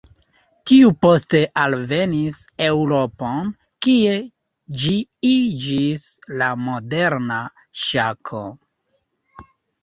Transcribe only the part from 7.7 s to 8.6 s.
Ŝako.